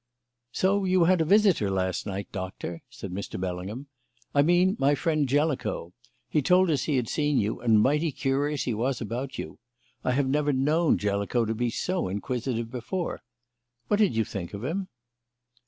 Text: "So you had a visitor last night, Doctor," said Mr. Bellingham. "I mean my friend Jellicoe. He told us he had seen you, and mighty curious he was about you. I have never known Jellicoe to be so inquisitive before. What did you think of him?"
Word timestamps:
"So 0.51 0.83
you 0.83 1.03
had 1.03 1.21
a 1.21 1.25
visitor 1.25 1.69
last 1.69 2.07
night, 2.07 2.31
Doctor," 2.31 2.81
said 2.89 3.11
Mr. 3.11 3.39
Bellingham. 3.39 3.85
"I 4.33 4.41
mean 4.41 4.75
my 4.79 4.95
friend 4.95 5.29
Jellicoe. 5.29 5.93
He 6.27 6.41
told 6.41 6.71
us 6.71 6.85
he 6.85 6.95
had 6.95 7.07
seen 7.07 7.37
you, 7.37 7.59
and 7.61 7.79
mighty 7.79 8.11
curious 8.11 8.63
he 8.63 8.73
was 8.73 8.99
about 8.99 9.37
you. 9.37 9.59
I 10.03 10.13
have 10.13 10.27
never 10.27 10.51
known 10.53 10.97
Jellicoe 10.97 11.45
to 11.45 11.53
be 11.53 11.69
so 11.69 12.07
inquisitive 12.07 12.71
before. 12.71 13.21
What 13.89 13.97
did 13.97 14.15
you 14.15 14.25
think 14.25 14.55
of 14.55 14.63
him?" 14.63 14.87